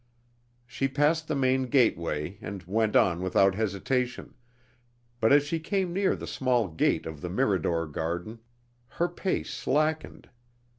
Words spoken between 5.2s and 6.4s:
as she came near the